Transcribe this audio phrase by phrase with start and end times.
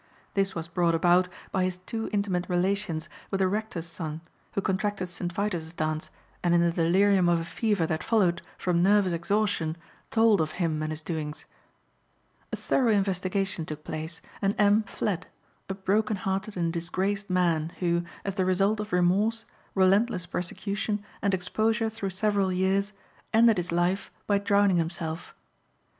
[0.33, 4.21] This was brought about by his too intimate relations with the rector's son
[4.53, 5.31] who contracted St.
[5.31, 6.09] Vitus's dance
[6.43, 9.77] and in the delirium of a fever that followed from nervous exhaustion
[10.09, 11.45] told of him and his doings.
[12.51, 14.81] A thorough investigation took place and M.
[14.87, 15.27] fled,
[15.69, 19.45] a broken hearted and disgraced man, who, as the result of remorse,
[19.75, 22.91] relentless persecution, and exposure through several years,
[23.35, 25.35] ended his life by drowning himself.